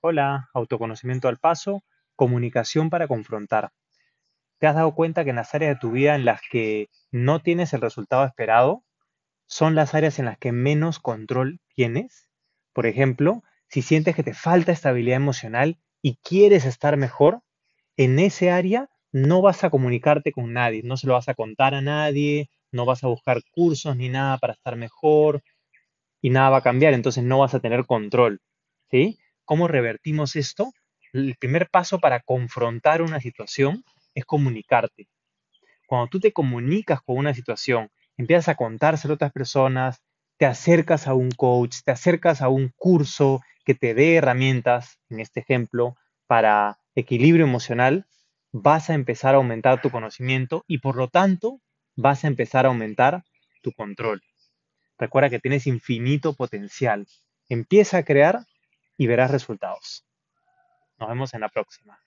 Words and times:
Hola, 0.00 0.48
autoconocimiento 0.54 1.26
al 1.26 1.38
paso, 1.38 1.82
comunicación 2.14 2.88
para 2.88 3.08
confrontar. 3.08 3.70
¿Te 4.58 4.68
has 4.68 4.76
dado 4.76 4.94
cuenta 4.94 5.24
que 5.24 5.30
en 5.30 5.36
las 5.36 5.54
áreas 5.54 5.74
de 5.74 5.80
tu 5.80 5.92
vida 5.92 6.14
en 6.14 6.24
las 6.24 6.40
que 6.50 6.88
no 7.10 7.40
tienes 7.40 7.72
el 7.74 7.80
resultado 7.80 8.24
esperado, 8.24 8.84
son 9.46 9.74
las 9.74 9.94
áreas 9.94 10.18
en 10.18 10.26
las 10.26 10.38
que 10.38 10.52
menos 10.52 11.00
control 11.00 11.60
tienes? 11.74 12.30
Por 12.74 12.86
ejemplo, 12.86 13.42
si 13.68 13.82
sientes 13.82 14.16
que 14.16 14.22
te 14.22 14.34
falta 14.34 14.72
estabilidad 14.72 15.16
emocional 15.16 15.78
y 16.02 16.16
quieres 16.16 16.64
estar 16.64 16.96
mejor, 16.96 17.42
en 17.96 18.18
ese 18.20 18.50
área 18.50 18.90
no 19.12 19.42
vas 19.42 19.64
a 19.64 19.70
comunicarte 19.70 20.32
con 20.32 20.52
nadie, 20.52 20.82
no 20.84 20.96
se 20.96 21.08
lo 21.08 21.14
vas 21.14 21.28
a 21.28 21.34
contar 21.34 21.74
a 21.74 21.82
nadie, 21.82 22.50
no 22.72 22.86
vas 22.86 23.04
a 23.04 23.08
buscar 23.08 23.42
cursos 23.52 23.96
ni 23.96 24.10
nada 24.10 24.38
para 24.38 24.54
estar 24.54 24.76
mejor 24.76 25.42
y 26.22 26.30
nada 26.30 26.50
va 26.50 26.58
a 26.58 26.62
cambiar, 26.62 26.94
entonces 26.94 27.24
no 27.24 27.40
vas 27.40 27.54
a 27.54 27.60
tener 27.60 27.86
control. 27.86 28.40
¿Sí? 28.90 29.18
¿Cómo 29.48 29.66
revertimos 29.66 30.36
esto? 30.36 30.74
El 31.10 31.34
primer 31.40 31.70
paso 31.70 32.00
para 32.00 32.20
confrontar 32.20 33.00
una 33.00 33.18
situación 33.18 33.82
es 34.14 34.26
comunicarte. 34.26 35.08
Cuando 35.86 36.08
tú 36.08 36.20
te 36.20 36.34
comunicas 36.34 37.00
con 37.00 37.16
una 37.16 37.32
situación, 37.32 37.88
empiezas 38.18 38.50
a 38.50 38.56
contárselo 38.56 39.12
a 39.12 39.14
otras 39.14 39.32
personas, 39.32 40.02
te 40.36 40.44
acercas 40.44 41.06
a 41.06 41.14
un 41.14 41.30
coach, 41.30 41.76
te 41.82 41.92
acercas 41.92 42.42
a 42.42 42.50
un 42.50 42.74
curso 42.76 43.40
que 43.64 43.74
te 43.74 43.94
dé 43.94 44.16
herramientas, 44.16 44.98
en 45.08 45.20
este 45.20 45.40
ejemplo, 45.40 45.96
para 46.26 46.76
equilibrio 46.94 47.46
emocional, 47.46 48.04
vas 48.52 48.90
a 48.90 48.94
empezar 48.94 49.32
a 49.32 49.38
aumentar 49.38 49.80
tu 49.80 49.88
conocimiento 49.88 50.62
y 50.66 50.80
por 50.80 50.96
lo 50.96 51.08
tanto 51.08 51.62
vas 51.96 52.22
a 52.22 52.28
empezar 52.28 52.66
a 52.66 52.68
aumentar 52.68 53.24
tu 53.62 53.72
control. 53.72 54.20
Recuerda 54.98 55.30
que 55.30 55.40
tienes 55.40 55.66
infinito 55.66 56.34
potencial. 56.34 57.06
Empieza 57.48 57.96
a 57.96 58.02
crear 58.02 58.44
y 58.98 59.06
verás 59.06 59.30
resultados. 59.30 60.04
Nos 60.98 61.08
vemos 61.08 61.32
en 61.32 61.40
la 61.40 61.48
próxima. 61.48 61.98